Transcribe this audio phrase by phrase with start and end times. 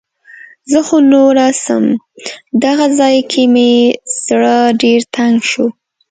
[0.71, 1.85] زه خو نوره څم.
[2.63, 3.71] دغه ځای کې مې
[4.25, 5.65] زړه ډېر تنګ شو.